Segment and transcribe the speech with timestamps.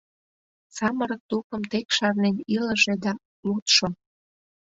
[0.75, 3.11] Самырык тукым тек шарнен илыже да
[3.47, 3.87] лудшо...